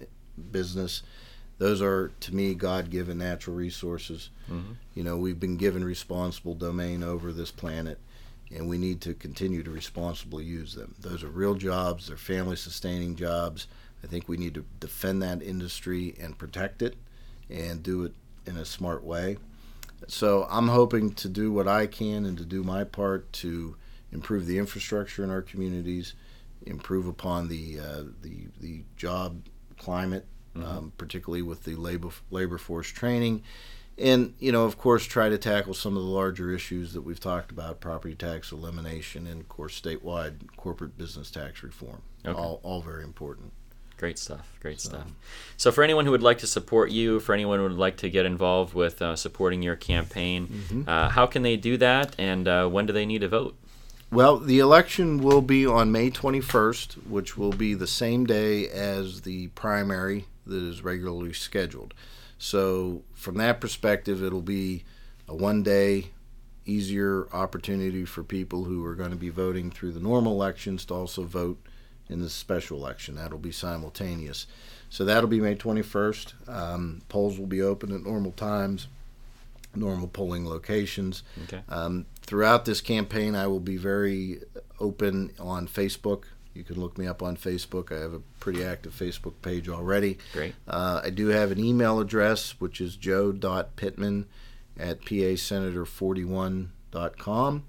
[0.51, 1.03] business.
[1.57, 4.29] Those are, to me, God given natural resources.
[4.49, 4.75] Mhm.
[4.93, 7.97] You know, we've been given responsible domain over this planet,
[8.53, 10.95] and we need to continue to responsibly use them.
[10.99, 13.67] Those are real jobs, they're family sustaining jobs.
[14.03, 16.95] I think we need to defend that industry and protect it
[17.49, 18.13] and do it
[18.45, 19.37] in a smart way.
[20.07, 23.75] So I'm hoping to do what I can and to do my part to
[24.11, 26.13] improve the infrastructure in our communities,
[26.65, 29.41] improve upon the uh, the the job
[29.79, 33.43] climate, um, particularly with the labor labor force training,
[33.97, 37.19] and you know of course try to tackle some of the larger issues that we've
[37.19, 42.01] talked about: property tax elimination and of course statewide corporate business tax reform.
[42.25, 42.37] Okay.
[42.37, 43.51] All all very important.
[43.97, 44.51] Great stuff.
[44.61, 45.07] Great So- stuff.
[45.55, 48.09] So, for anyone who would like to support you, for anyone who would like to
[48.09, 50.89] get involved with uh, supporting your campaign, Mm-hmm.
[50.89, 53.55] uh, how can they do that, and uh, when do they need to vote?
[54.11, 59.21] Well, the election will be on May 21st, which will be the same day as
[59.21, 61.93] the primary that is regularly scheduled.
[62.37, 64.83] So, from that perspective, it'll be
[65.27, 66.11] a one day,
[66.65, 70.93] easier opportunity for people who are going to be voting through the normal elections to
[70.93, 71.59] also vote
[72.09, 73.15] in the special election.
[73.15, 74.47] That'll be simultaneous.
[74.89, 76.49] So, that'll be May 21st.
[76.49, 78.87] Um, polls will be open at normal times,
[79.73, 81.23] normal polling locations.
[81.45, 81.61] Okay.
[81.69, 84.41] Um, throughout this campaign, I will be very
[84.79, 86.23] open on Facebook.
[86.55, 87.95] You can look me up on Facebook.
[87.95, 90.17] I have a pretty active Facebook page already.
[90.33, 90.55] Great.
[90.67, 94.27] Uh, I do have an email address, which is joe.pittman
[94.79, 97.63] at pasenator41.com.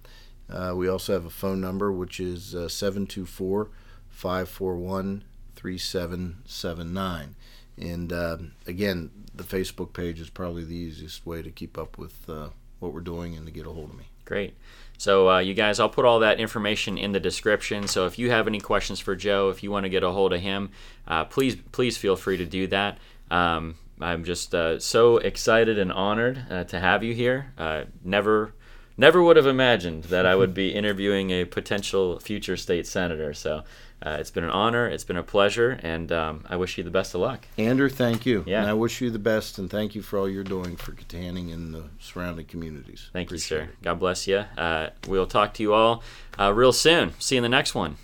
[0.49, 3.68] Uh, we also have a phone number, which is uh, 724
[4.09, 5.24] 541
[5.57, 7.34] 3779.
[7.78, 12.30] And uh, again, the Facebook page is probably the easiest way to keep up with
[12.30, 14.05] uh, what we're doing and to get a hold of me.
[14.24, 14.55] Great.
[14.99, 17.87] So, uh, you guys, I'll put all that information in the description.
[17.87, 20.33] So, if you have any questions for Joe, if you want to get a hold
[20.33, 20.71] of him,
[21.07, 22.99] uh, please please feel free to do that.
[23.31, 27.53] Um, I'm just uh, so excited and honored uh, to have you here.
[27.57, 28.53] Uh, never
[28.97, 33.35] never would have imagined that I would be interviewing a potential future state senator.
[33.35, 33.63] So
[34.03, 34.89] uh, it's been an honor.
[34.89, 37.47] It's been a pleasure, and um, I wish you the best of luck.
[37.57, 38.45] Andrew, thank you.
[38.47, 38.61] Yeah.
[38.61, 41.53] And I wish you the best, and thank you for all you're doing for Kittanning
[41.53, 43.09] and the surrounding communities.
[43.13, 43.73] Thank Appreciate you, sir.
[43.83, 44.45] God bless you.
[44.59, 46.03] Uh, we'll talk to you all
[46.39, 47.15] uh, real soon.
[47.19, 47.97] See you in the next one.